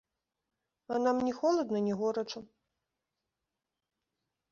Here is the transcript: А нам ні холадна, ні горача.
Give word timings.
А 0.93 0.95
нам 1.05 1.17
ні 1.27 1.33
холадна, 1.39 1.79
ні 1.87 1.93
горача. 1.99 2.39